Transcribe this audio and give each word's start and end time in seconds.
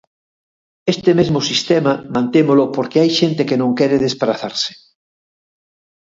Este 0.93 1.11
mesmo 1.19 1.39
sistema 1.49 1.93
mantémolo 2.15 2.63
porque 2.75 2.99
hai 3.01 3.11
xente 3.19 3.47
que 3.49 3.59
non 3.61 3.71
quere 3.79 3.97
desprazarse. 4.05 4.71